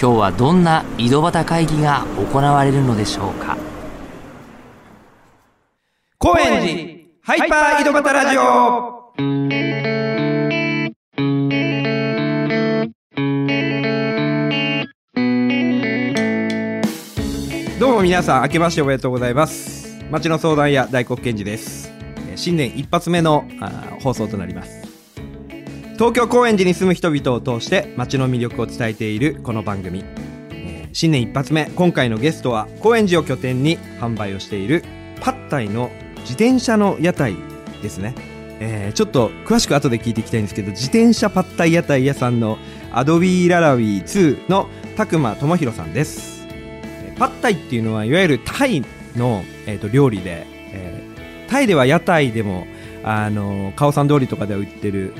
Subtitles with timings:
[0.00, 3.56] 今日はどんな井戸端会議が行われるのでしょうか？
[6.18, 9.04] 高円寺ハイパー井戸端ラジオ。
[17.80, 20.02] どうも皆さん明けましておめでとうございます。
[20.10, 21.90] 町の相談屋大黒賢治です。
[22.30, 24.83] え新年一発目のあー放送となります。
[25.94, 30.04] 東京高円寺に住む人々を通して街の魅力を伝えているこの番組、
[30.92, 34.82] 新年一発目今回のゲストは高円寺を拠点に販売をしている
[35.20, 37.36] パッタイの自転車の屋台
[37.80, 38.16] ですね、
[38.58, 42.58] えーちょっと詳しく後で聞いていきたいんですけど自転車パッタイ屋台屋さんの
[42.90, 46.44] アドビーララウィー2の拓磨智弘さんです。
[47.18, 48.82] パッタイっていうのはいわゆるタイ
[49.14, 52.66] の、えーと料理で、えータイでは屋台でも
[53.04, 55.14] あのカオさん通りとかでは売ってる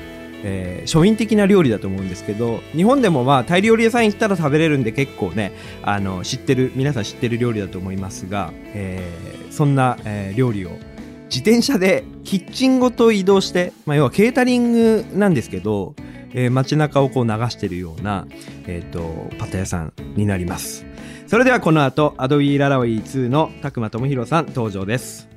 [0.47, 5.51] えー庶民的な料理だと思うんですけど日本でもまあタイ料理屋さん行ったら食べれるんで結構ね
[5.81, 10.71] あの知ってる皆さん知ってる料理だと思いますが、えーそんな、えー料理を
[11.25, 15.95] 自転車でキッチンごと移動して、まあ、要はケータリングなんですけど、
[16.33, 18.27] えー街中をこう流してるような、
[18.67, 20.85] えー、とパタ屋さんになります。
[21.27, 25.27] それではこの後アドビーララウィー2の拓磨智弘さん登場です。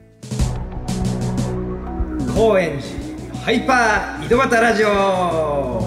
[2.35, 2.98] 高円寺。
[3.49, 5.81] ハイパー井戸端ラジオ。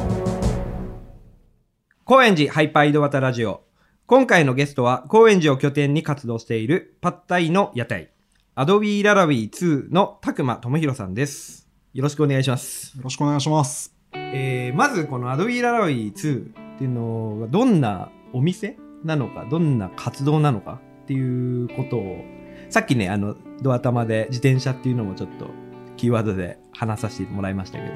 [2.05, 3.61] 高円寺ハイパー井戸端ラジオ。
[4.07, 8.09] 今回のゲストは高円寺を拠点に活動しているパッタイの屋台。
[8.55, 11.69] アドビーララウィー2の拓磨智弘さんです。
[11.93, 13.93] よろしくお願いします、よろしくお願いします。
[14.11, 22.25] えー、まずこのアドビーララウィー2っていうのがどんなお店なのかどんな活動なのかっていうことを
[22.71, 25.60] さっきねあのドア玉で自転車っていうのもちょっと
[26.01, 27.93] キーワードで話させてもらいましたけど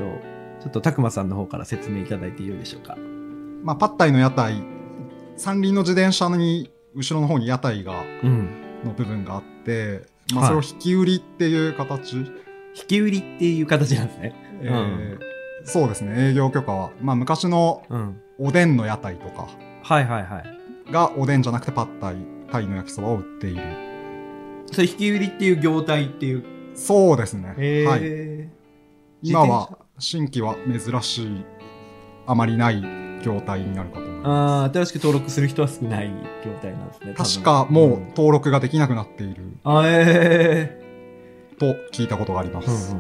[0.62, 2.96] ちょっと拓磨さんの方から説明いただいていいでしょうか？
[3.64, 4.64] まあ、パッタイの屋台、
[5.38, 8.50] 三輪の自転車に、後ろの方に屋台が、うん。
[8.84, 10.04] の部分があって、
[10.36, 10.48] まあ、はい。
[10.50, 12.28] それを引き売りっていう形、引
[12.88, 14.36] き売りっていう形なんですね。
[14.62, 15.20] えー
[15.64, 18.22] そうですね、営業許可は、まあ、昔のうん。
[18.38, 19.48] おでんの屋台とか。
[19.82, 20.44] はいはいは
[20.88, 20.92] い。
[20.92, 22.18] がおでんじゃなくてパッタイ、
[22.52, 23.64] タイの焼きそばを売っている。
[24.72, 26.44] それ引き売りっていう業態っていう
[26.76, 27.54] そうですね。
[27.58, 28.02] へはい。
[28.02, 28.48] ー
[29.22, 31.46] 今は、新規は珍しい、
[32.28, 32.84] あまりない
[33.24, 36.10] 業態になるかと思いまあー新しく登録する人は少ない
[36.46, 39.44] 業態なんですね確か、もう登録ができなくなっている。
[39.64, 40.82] あえ
[41.58, 42.96] と聞いたことがありまーす。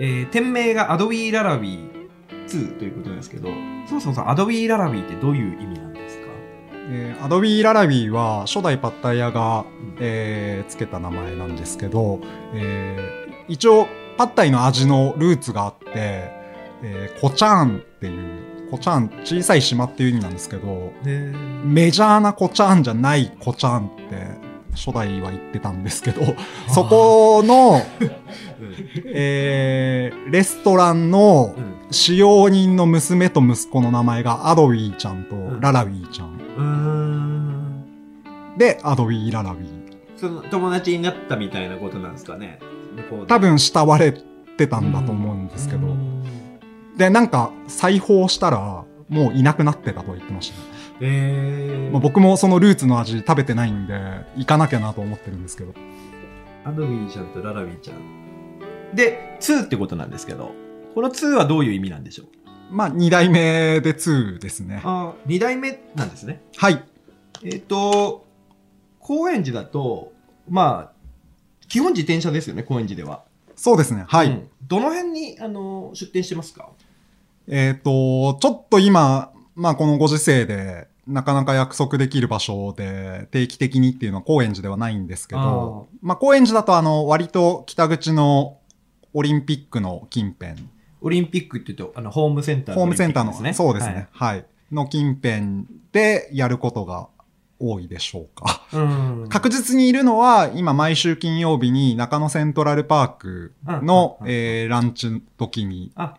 [0.00, 3.48] えー店名がアドビーララビー2ということですけど
[3.86, 5.89] そもそもさアドビーララビーってどういう意味なんですか？
[6.88, 9.96] えー、アドビーララビーは初代パッタイ屋が、ん。
[10.00, 12.20] えーつけた名前なんですけど、
[12.54, 16.30] えー一応パッタイの味のルーツがあって、
[16.82, 21.32] えーコチャーンっていう、コチャーン、小さい島っていう意味なんですけど、へ
[21.64, 26.22] メジャーなコチャーンじゃないコチャーンって初代は言ってたんですけど、
[26.68, 27.82] そこの、
[29.06, 31.54] えーレストランの
[31.90, 36.40] 使用人の娘と息子の名前がアドウィーちゃんとんララウィーちゃん。
[36.56, 37.00] うん
[38.56, 39.80] で、アドウィーララウィー。
[40.16, 42.58] その友達になったみたいなことなんですかね
[43.26, 44.12] 多分慕われ
[44.56, 45.96] てたんだと思うんですけど。
[46.96, 50.79] で、なんか裁縫したら、もういなくなってたと言ってましたね。
[51.00, 53.94] えーまあ、僕もそのルーツの味食べてないんで、
[54.36, 55.74] 行かなきゃなと思ってるんですけど。
[56.64, 58.20] アドビーちゃんとララビーちゃん。
[58.94, 60.52] で、2ってことなんですけど、
[60.94, 62.26] この2はどういう意味なんでしょう？
[62.70, 64.82] まあ、二代目で2ですね。
[64.84, 66.42] あ2代目なんですね？
[66.56, 66.84] はい。
[67.42, 68.26] えっ、と、
[68.98, 70.12] 高円寺だと、
[70.48, 70.92] まあ、
[71.68, 73.24] 基本自転車ですよね、高円寺では。
[73.56, 74.04] そうですね。
[74.06, 74.26] はい。
[74.28, 76.68] うんどの辺に、あの、出店してますか？
[77.48, 88.58] えっ、と、ちょっと今、まあこのご時世で、なかなか約束できる場所で定期的にっていうのは高円寺ではないんですけど、まあ高円寺だとあの割と北口の
[89.12, 90.54] オリンピックの近辺、
[91.02, 97.08] オリンピックって言うと、あの、ホームセンターホームセンターの、そうですね、はい、の近辺でやることが
[97.58, 98.44] 多いでしょうか。
[98.70, 98.76] はい。
[98.76, 99.28] うん。
[99.28, 106.16] 確実にいるのは、今毎週金曜日に中野セントラルパークの、えーランチ時にあ、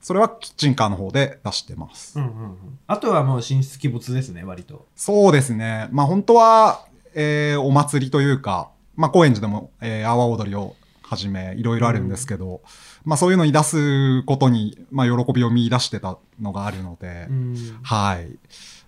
[0.00, 2.18] それはキッチンカーの方で出してます。
[2.18, 2.78] うんうんうん。
[2.86, 4.86] あとはもう神出鬼没ですね、割と。
[4.96, 5.88] そうですね。
[5.92, 12.62] まあ本当は、えーお祭りというか、まあ高円寺でも、えー阿波踊りをはじめ、いろいろあるんですけど、
[13.04, 17.56] まあそういうのに出すことに、まあ喜びを見出してたのがあるので、うん。
[17.82, 18.38] はい。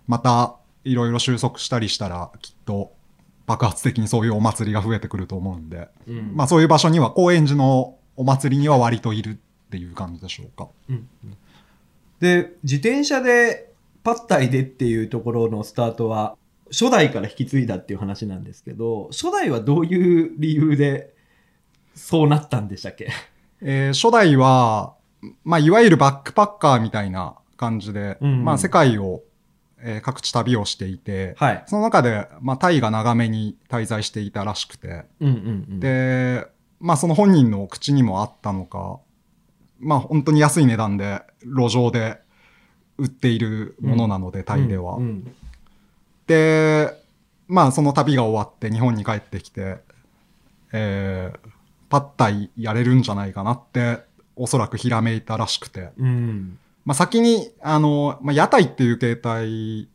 [0.06, 2.92] また、いろいろ収束したりしたら、きっと
[3.46, 9.38] 爆発的にそういうお祭りが増えてくると思うんで、うんまあそういう場所には、高円寺のお祭りには割といる
[9.72, 10.68] っていう感じでしょうか。
[10.90, 11.08] うん
[12.20, 13.72] で、自転車で
[14.04, 16.36] パッタイでっていうところのスタートは、
[16.70, 21.14] 初代から引き継いだっていう話なんですけど、初代はどういう理由で
[21.94, 23.08] そうなったんでしたっけ？
[23.60, 24.94] えー初代は、
[25.44, 29.22] まあ、いわゆるバックパッカーみたいな感じで、うんうんまあ、世界を、
[29.80, 31.62] えー各地旅をしていて、はい。
[31.66, 35.34] その中で、まあ、タイが長めに滞在していたらしくて、うんうん
[35.70, 35.80] うん。
[35.80, 36.46] で、
[36.78, 39.00] まあ、その本人の口にもあったのか、
[39.82, 42.20] まあ、本当に安い値段で、路上で
[42.98, 44.96] 売っているものなので、タイでは。
[44.96, 45.34] うんうん
[46.24, 46.88] で、
[47.48, 49.78] まあ、その旅が終わって日本に帰ってきて、
[50.72, 51.52] えー
[51.92, 53.98] パッタイやれるんじゃないかなって、
[54.34, 55.90] おそらくひらめいたらしくて。
[55.98, 56.58] うん。
[56.86, 59.88] まあ、先に、あの、まあ、屋台っていう形態、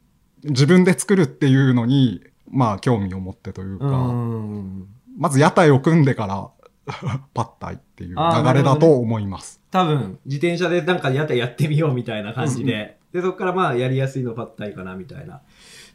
[0.44, 4.88] 自分で作るっていうのに、まあ、興味を持ってというか、うん。
[5.18, 6.52] まず屋台を組んでから、
[7.34, 9.62] パッタイっていう流れだと思います。
[9.72, 15.42] 多分、自転車でなんかやったやってみようみたいな感じで、で、そこからまあやりやすいのパッタイかなみたいな。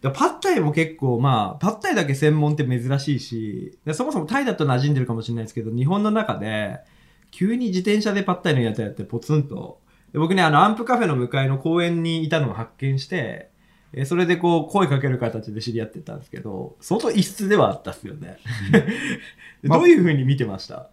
[0.02, 6.80] でパッタイも結構まあ、パッタイだけ専門って珍しいし、でそもそもタイだと馴染んでるかもしれないですけど、日本の中で、
[7.30, 9.80] 急に自転車でパッタイのやつやってポツンと、
[10.12, 13.51] で僕ね、あの、アンプカフェの向かいの公園にいたのを発見して、
[13.94, 18.38] えそれでこう、声かける形で知り合ってたんですけど、相当異質ではあったっすよね。
[19.62, 20.88] で まあどういう風に見てました？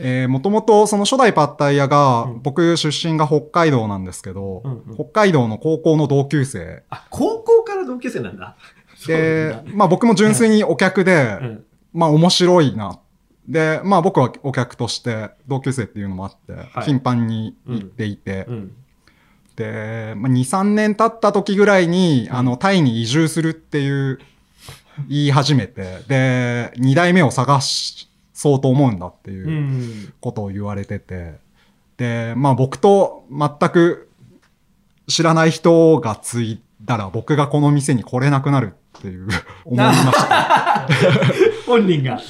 [0.00, 2.42] えー、もともとその初代パッタイ屋が、うん。
[2.42, 4.94] 僕出身が北海道なんですけど、うんうん。
[4.94, 6.84] 北海道の高校の同級生。
[6.90, 8.56] あ、高校から同級生なんだ。
[9.06, 11.64] でまあ僕も純粋にお客で、うん。
[11.92, 13.00] まあ面白いな。
[13.48, 16.84] で、まあ僕はお客として同級生っていうのもあって、はい。
[16.84, 18.72] 頻繁に行っていて、うん。
[19.58, 24.20] で、まあ、2、3年経った時ぐらいに、あの、タイに移住するっていう、
[25.08, 31.34] 言い始めて、で、2代目を探しそうと思うんだっていううんことを言われてて、
[31.96, 34.08] で、まあ僕と全く
[35.06, 39.28] 知らない人がついたら僕がこの店に来れなくなるっていう
[39.64, 40.88] 思いました。
[41.66, 42.20] 本人が。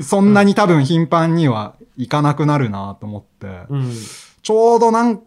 [0.00, 3.92] そんなに多分頻繁には行かなくなるなと思って、うん。
[4.42, 5.22] ちょうどなん、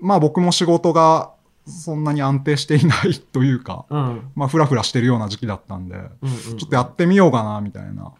[0.00, 1.32] まあ僕も仕事が
[1.66, 4.30] そんなに安定していないというか、うん。
[4.34, 6.58] まあフラフラしてるような時期だったんで、うん。
[6.58, 8.12] ちょっとやってみようかなみたいな。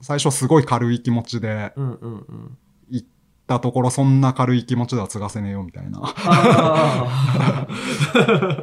[0.00, 2.58] 最初すごい軽い気持ちでうんうんうん。
[2.90, 3.06] 行っ
[3.46, 7.66] たところ、そんな軽い気持ちでは継がせねえよみたいなあ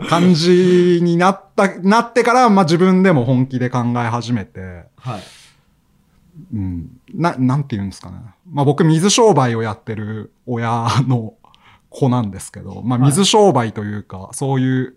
[0.10, 5.12] 感じになった、なってから、まあ自分でも本気で考え始めて、あ。
[5.12, 5.22] はい。
[6.54, 8.18] うん、な、なんて言うんですかね。
[8.52, 11.34] まあ僕水商売をやってる親の
[11.96, 14.96] 子なんですけど、まあはい水商売というか、そういう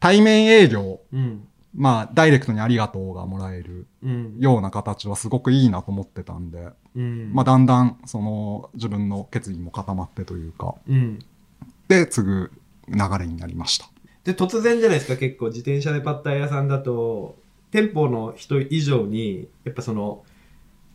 [0.00, 1.46] 対面営業、うん。
[1.74, 4.36] まあダイレクトにありがとうがもらえるうん。
[4.38, 7.32] ような形はすごくいいなと思ってたんで、うん。
[7.34, 11.18] まあだんだんその自分の決意も固まってというか、うん。
[11.88, 12.50] で継ぐ
[12.88, 13.86] 流れになりました。
[14.24, 17.38] で、突然じゃないですか、結構自転車でパッタイ屋さんだと、
[17.70, 20.24] 店舗の人以上に、やっぱその、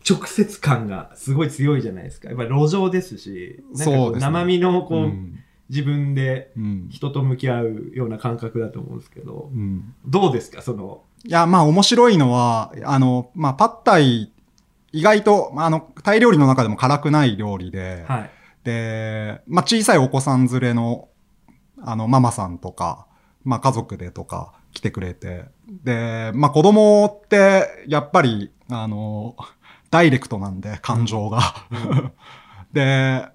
[0.08, 2.28] 直接感がすごい強いじゃないですか。
[2.28, 5.40] やっぱり路上ですし、なんか生身のこう、うん
[5.70, 6.88] 自分でうん。
[6.90, 9.94] 人と向き合うような感覚だと思うんですけど、うん。
[10.06, 14.30] どうですか、その、いや、まあ面白いのは、あの、まあパッタイ、
[14.92, 18.30] 意外と、まああの、タイ料理の中でも辛くない料理で、はい。
[18.64, 21.08] で、まあ小さいお子さん連れの、
[21.80, 23.06] あの、ママさんとか、
[23.42, 29.36] まあ家族でとか来てくれて、で、まあ子供って、やっぱり、あの、
[29.90, 31.40] ダイレクトなんで、感情が。
[32.72, 33.28] で、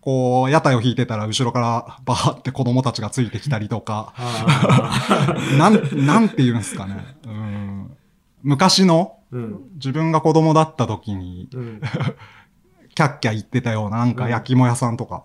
[0.00, 7.16] こう、屋台を引いてたら後ろからバーって子供たちがついてきたりとか、あなん、なんて言うんですかね。
[7.24, 7.96] うん、
[8.42, 9.70] 昔のーうん。
[9.74, 11.80] 自分が子供だった時に、うん。
[12.94, 15.24] キャッキャ言ってたような、なんか焼き芋屋さんとか、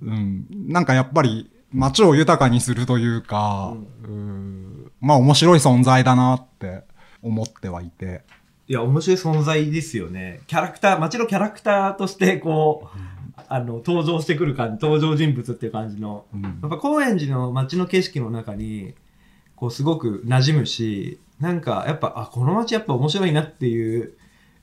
[0.00, 3.74] うん、なんかやっぱり街を豊かにするというか、
[4.04, 4.92] うん。
[5.00, 6.84] まあ面白い存在だなって
[7.22, 8.22] 思ってはいて、
[8.66, 10.40] いや、面白い存在ですよね。
[10.46, 18.94] キャラクター、街のキャラクターとして、こう、あの、登場してくる感じ、登場人物っていう感じの、うんやっぱ高円寺の街の景色の中に、
[19.56, 24.14] こう、すごく馴染むし、なんか、やっぱ、あ、この街やっぱ面白いなっていう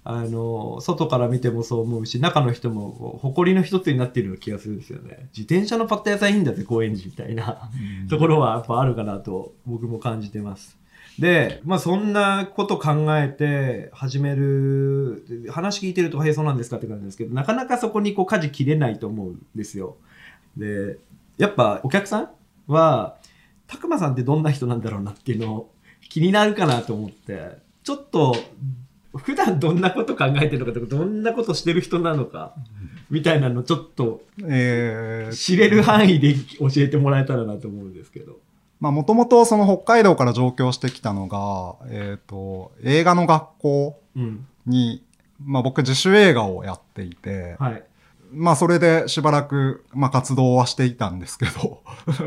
[0.03, 5.29] あの、外から見てもそう思うし、中の人も誇りの一つになっているような気がするんですよね。
[5.37, 7.69] 自転車のパッタ屋さんいいんだぜ、高円寺みたいな
[8.09, 10.80] ところはやっぱあるかなと僕も感じてます。
[11.19, 19.97] で、まあそんなこと考えて始める、話聞いてると、へえ、そうなんですかって感じですけど、なかなかそこにこう舵切れないと思うんですよ。
[20.57, 20.97] で、
[21.37, 22.29] やっぱお客さん
[22.67, 23.17] は、
[23.67, 25.73] たくまさんってどんな人なんだろうなっていうのを
[26.09, 28.35] 気になるかなと思って、ちょっと、
[29.15, 32.53] 普段どんなこと考えてるのかとか、どんなことしてる人なのか、
[33.09, 38.39] みたいなのちょっとえー、知れる範囲で教えてもらえたらなと思うんですけど。
[38.81, 44.45] まあもともとその北海道から上京してきたのが、えっ、と、映画の学校うん。
[44.65, 45.03] に、
[45.43, 47.83] まあ僕自主映画をやっていて、はい。
[48.33, 51.81] まあそれでしばらく、まあ活動はしていたんですけど、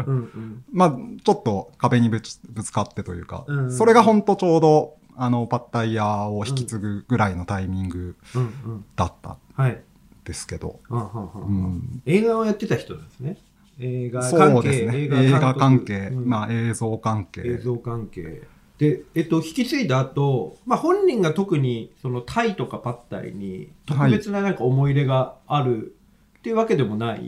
[0.06, 0.64] うんうん。
[0.73, 8.44] まあちょっと壁にぶつぶつかってというか、うんそれがほんとちょうど、あの、パッタイヤを引き継ぐぐらいのタイミングうんう
[8.76, 8.84] ん。
[8.94, 9.82] だったんはい。
[10.25, 13.37] ですけど、うんうんうんううんん、映画をやってた人なんですね。
[13.81, 14.99] 映画そ関係、ね。
[15.04, 17.43] 映監画督関係、うんまあ映像関係。
[17.45, 18.43] 映像関係。
[18.78, 25.95] で、えっと、引き継いだ後、まあ、本人が特に、その、タイとかパッタイに、特別ななんか思い入れがある
[26.38, 27.21] っていうわけでもない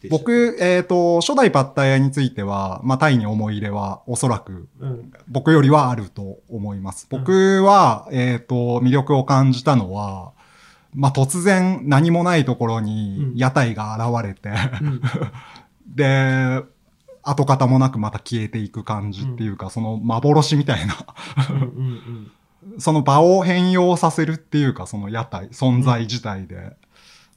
[0.00, 5.12] でしょ僕、えっ、と、初代パッタイヤについては、まあ、タイに思い入れはおそらくうん。
[5.26, 7.08] 僕よりはあると思います。
[7.10, 10.32] うん僕は、えっ、と、魅力を感じたのは、
[10.94, 14.50] まあ、突然何もないところにうん屋台が現れて、
[14.80, 15.00] うん。
[15.96, 16.62] で、
[17.22, 20.96] 跡形もなくまた消えていく感じっていうか、その幻みたいな、
[21.50, 22.30] うんうん
[22.78, 26.76] その場を変容させるっていうか、その屋台、存在自体で、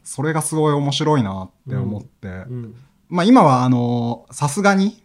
[0.04, 2.36] それがすごい面白いなって思って、うん。
[2.36, 2.76] うん。
[3.10, 5.04] まあ今はあの、さすがに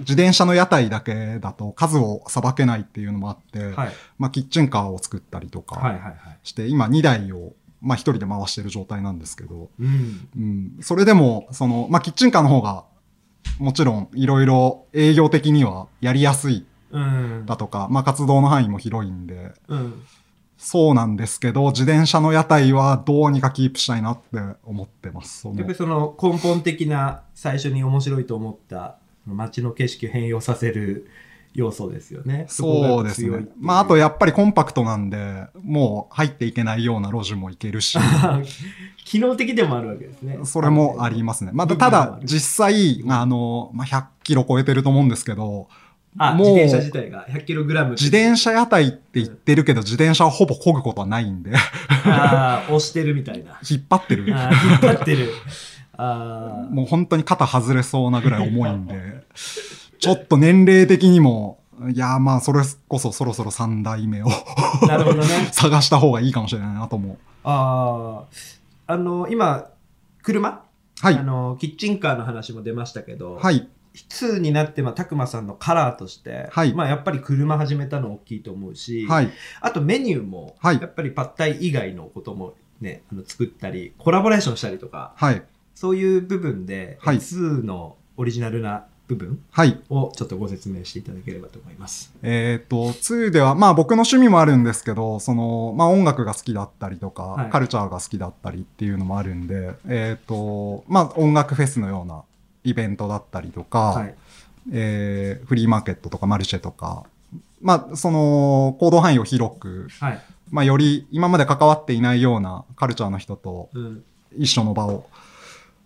[0.00, 3.92] 自転車の屋台だけだと数をさばけないっていうのもあって、はい。
[4.18, 6.16] まあキッチンカーを作ったりとかはいはいはい。
[6.42, 10.28] して、今2台をまあ一人で回してる状態なんですけど、うん。
[10.36, 12.84] うん、それでも、その、まあキッチンカーの方が
[13.58, 17.44] もちろんいろいろ営業的にはやりやすいうん。
[17.46, 20.02] だとか、まあ活動の範囲も広いんで、うん。
[20.56, 25.48] そうなんですけど、自転車の屋台はどうにかキープしたいなって思ってます。
[25.48, 31.08] やっぱりその根本的な最初に面白いと思った街の景色を変容させる
[31.54, 32.46] 要素ですよね。
[32.48, 33.46] そうですね。
[33.60, 37.98] まあ、あとやっぱりコンパクトなんで、もう入っていけないような路地も行けるし、
[39.04, 40.38] 機能的でもあるわけですね。
[40.44, 41.50] それもありますね。
[41.52, 45.68] まあ、ただ実際、あの、まあ、100キロ超えてると思うんですけど、
[46.18, 47.90] あ、もう自転車自体が 100kg。
[47.90, 51.52] 自転車屋台って言ってるけど、自転車はほぼ漕ぐことはないんで、
[52.04, 53.58] ああ、押してるみたいな。
[53.68, 54.28] 引っ張ってる。
[54.28, 55.30] 引っ張ってる。
[55.96, 56.70] ああ。
[56.70, 58.94] もう本当に肩外れそうなぐらい重いんで、
[60.02, 61.60] ちょっと年齢的にも、
[61.94, 64.26] いや、まあ、それこそそろそろ3代目を
[64.88, 65.26] なるほどね。
[65.52, 67.18] 探した方がいいかもしれないなと思う。
[67.44, 68.24] あ
[68.88, 68.92] あ。
[68.92, 69.68] あの、今、
[70.22, 70.64] 車？
[71.00, 71.22] はいあ。
[71.22, 73.68] の、キッチンカーの話も出ましたけど、はい。
[73.94, 79.30] 2になって、まあ、たくまさんのカラーとして、はいまあ、やっぱり車始めたの大きいと思うし、はい。
[79.60, 85.44] あとメニューも、はいやっぱりパッタイ以外のこともね、あの作ったり、コラボレーションしたりとか、はい。
[85.76, 89.80] そういう部分で、はい2のオリジナルな部分はい。
[89.90, 92.12] をちょっとご説明していただければと思います。
[92.22, 102.22] えっ、と、2では、まあ僕の趣味もあるんですけど、その、まあ音楽が好きだったりとか、はいカルチャーが好きだったりっていうのもあるんで、えっ、と、まあ音楽フェスのような
[102.64, 104.14] イベントだったりとか、はい。
[104.72, 107.04] えーフリーマーケットとかマルシェとか、
[107.60, 110.20] まあその行動範囲を広く、はい。
[110.50, 114.04] まあより今まで関わっていないようなカルチャーの人とうん。
[114.38, 115.06] 一緒の場を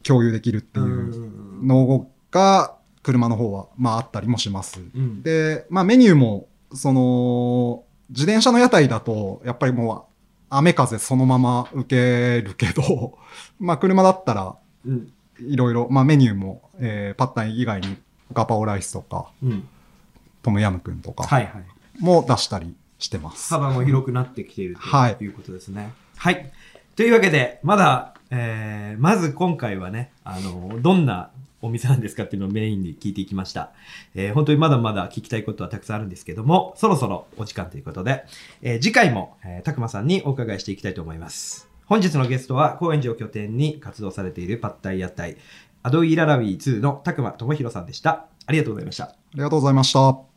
[0.05, 2.76] 共有できるっていううんのが、
[3.07, 4.81] 車の方は、まああったりもします。
[4.81, 5.23] うん。
[5.23, 10.13] で、まあメニューも、その、自転車の屋台だと、やっぱりもう、
[10.51, 13.17] 雨風そのまま受けるけど、
[13.61, 15.13] まあ車だったら、うん。
[15.39, 17.97] いろいろ、まあメニューも、えーパッタイ以外に
[18.33, 19.69] ガパオライスとか、うん。
[20.43, 21.65] トムヤムクンとかはいはい。
[22.01, 23.55] も出したりしてます。
[23.55, 25.93] 幅も広くなってきているはいということですね。
[26.17, 26.51] はい。
[26.97, 31.31] というわけで、まだ、えー、まず今回はね、あの、どんな
[31.63, 33.73] お店なんですかっていうのをメインに聞いていきました。
[34.15, 38.25] えー、本当にまだまだ聞きたいことはたくさんあるんですけども、そろそろお時間ということで、
[38.63, 41.69] えー次回も、えー、たくまさんにお伺いしていきたいと思います。
[41.87, 45.37] 本日のゲストは、高円寺を拠点に活動されているパッタイ屋台、
[45.83, 48.27] アドイララビー2のたくま智弘さんでした。
[48.47, 49.05] ありがとうございました。
[49.05, 50.36] ありがとうございました。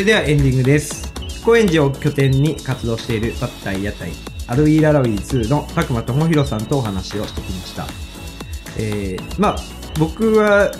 [0.00, 1.12] れではエンディングです。
[1.44, 4.10] 高円寺を拠点に活動しているパッタイ屋台
[4.46, 7.86] アルイーララウィー2の拓磨智弘さんとお話をしてきました。
[8.78, 9.56] えー、まあ
[9.98, 10.70] 僕は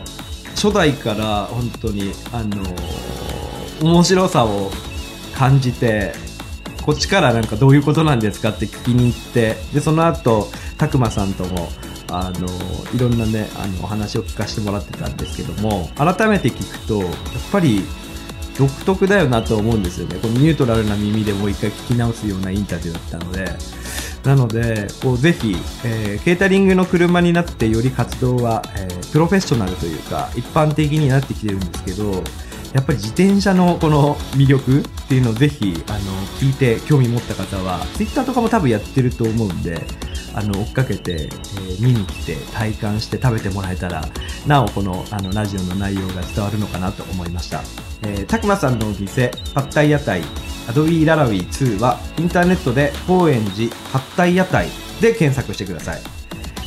[0.55, 3.21] 初代から本当にあのー
[3.83, 4.71] 面白さを
[5.35, 6.13] 感じて
[6.85, 11.69] こっちからなんかどういうことなんですかって聞きに行ってでその後拓磨さんとも
[12.11, 12.47] あの
[12.95, 17.11] いろんなねあのお話を聞かせてもらってたんですけども改めて聞くとやっ
[17.51, 17.85] ぱり
[18.61, 20.19] 独特だよなと思うんですよね。
[20.21, 23.51] このニュートラルな耳でもう一回聞き直すようなインタビューだったので。
[24.25, 32.13] なのでこうぜひ、えーケータリングの車になってより活動は、えープロフェッショナルというか一般的になってきてるんですけど
[32.75, 35.99] やっぱり自転車のこの魅力っていうのをぜひあの
[36.39, 39.81] 聞いて興味持った方は Twitter とかも多分やってると思うんで
[40.35, 44.05] あの追っかけて、えー見に来て体感して食べてもらえたら
[44.47, 47.63] なおこのあのラジオの内容が伝わるのかなと思いました、
[48.03, 50.23] えー、たくまさんのお店パッタイ屋台
[50.69, 54.69] アドウィーララウィー2はインターネットで高円寺パッタイ屋台
[55.01, 56.01] で検索してください、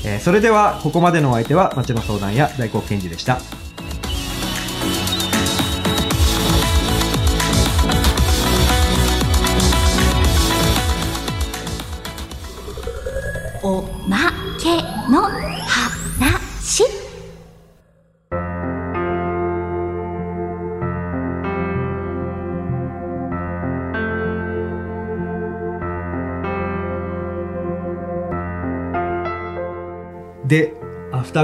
[0.05, 3.62] えーそれではここまでのお相手は町の相談や大黒賢治でした。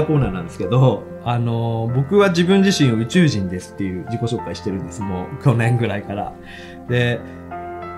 [0.06, 6.32] コーナーなんですけど、あの、僕は自分自身を宇宙人ですっていう自己紹介してるんです、もう去年ぐらいから。
[6.88, 7.20] で、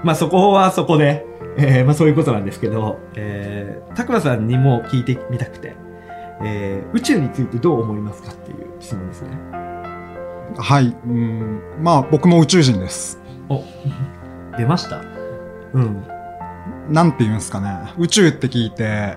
[0.03, 5.77] まあそこはそこで、えー、まあそういうことなんですけど、えー、拓馬さんにも聞いてみたくて、
[6.43, 9.31] えー、宇宙についてどう思いますかっていう質問ですね。
[10.59, 13.21] はい、うん、まあ僕も宇宙人です。
[13.49, 13.63] お、
[14.59, 15.01] 出ました？
[15.75, 16.03] うん。
[16.91, 17.93] なんて言うんですかね。
[17.97, 19.17] 宇宙って聞いて、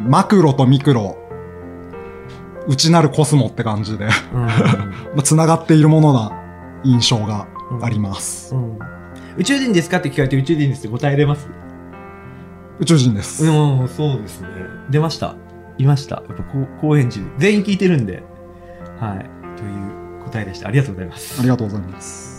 [0.00, 1.18] マクロとミクロ
[2.68, 4.52] 内なるコスモって感じで、うん ま
[5.18, 6.32] あ繋がっているものな
[6.84, 7.46] 印象が
[7.82, 8.54] あります。
[8.54, 8.78] うん
[9.38, 11.48] 宇宙人ですかって聞かれて宇宙人ですって答えれます？
[12.80, 13.46] 宇宙人です。
[13.46, 13.48] う
[13.84, 14.48] ん、そうですね。
[14.90, 15.36] 出ました。
[15.78, 16.16] いました。
[16.16, 17.24] やっぱこう高円寺。
[17.38, 18.22] 全員聞いてるんで。
[19.00, 19.18] はい。
[19.56, 19.66] とい
[20.20, 20.68] う答えでした。
[20.68, 21.40] ありがとうございます。
[21.40, 22.31] ありがとうございます。